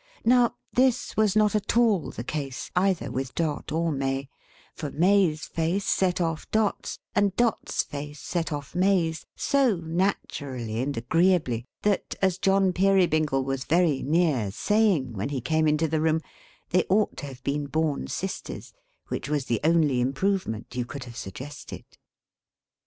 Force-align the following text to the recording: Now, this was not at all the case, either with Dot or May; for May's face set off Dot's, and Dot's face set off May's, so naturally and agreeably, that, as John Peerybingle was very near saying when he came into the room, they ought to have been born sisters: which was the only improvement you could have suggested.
Now, 0.25 0.55
this 0.73 1.15
was 1.15 1.35
not 1.35 1.53
at 1.53 1.77
all 1.77 2.09
the 2.09 2.23
case, 2.23 2.71
either 2.75 3.11
with 3.11 3.35
Dot 3.35 3.71
or 3.71 3.91
May; 3.91 4.29
for 4.73 4.89
May's 4.89 5.45
face 5.45 5.85
set 5.85 6.19
off 6.19 6.49
Dot's, 6.49 6.97
and 7.13 7.35
Dot's 7.35 7.83
face 7.83 8.19
set 8.19 8.51
off 8.51 8.73
May's, 8.73 9.27
so 9.35 9.75
naturally 9.75 10.81
and 10.81 10.97
agreeably, 10.97 11.67
that, 11.83 12.15
as 12.19 12.39
John 12.39 12.73
Peerybingle 12.73 13.43
was 13.43 13.65
very 13.65 14.01
near 14.01 14.49
saying 14.49 15.13
when 15.13 15.29
he 15.29 15.39
came 15.39 15.67
into 15.67 15.87
the 15.87 16.01
room, 16.01 16.21
they 16.71 16.83
ought 16.89 17.15
to 17.17 17.27
have 17.27 17.43
been 17.43 17.67
born 17.67 18.07
sisters: 18.07 18.73
which 19.09 19.29
was 19.29 19.45
the 19.45 19.59
only 19.63 20.01
improvement 20.01 20.75
you 20.75 20.83
could 20.83 21.03
have 21.03 21.15
suggested. 21.15 21.85